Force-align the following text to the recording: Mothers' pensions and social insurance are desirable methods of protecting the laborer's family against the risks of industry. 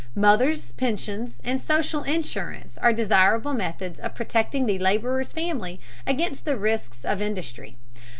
Mothers' 0.15 0.71
pensions 0.71 1.39
and 1.43 1.61
social 1.61 2.01
insurance 2.01 2.75
are 2.79 2.91
desirable 2.91 3.53
methods 3.53 3.99
of 3.99 4.15
protecting 4.15 4.65
the 4.65 4.79
laborer's 4.79 5.31
family 5.31 5.79
against 6.07 6.43
the 6.43 6.57
risks 6.57 7.05
of 7.05 7.21
industry. 7.21 7.75